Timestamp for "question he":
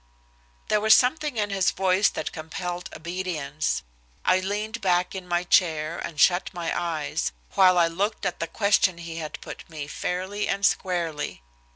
8.47-9.17